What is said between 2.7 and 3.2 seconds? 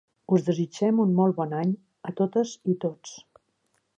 i tots.